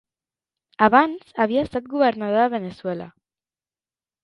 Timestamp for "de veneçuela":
2.47-3.11